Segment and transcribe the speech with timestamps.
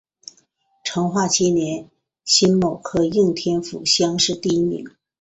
[0.83, 1.91] 成化七年
[2.25, 4.83] 辛卯科应天府乡试第一名。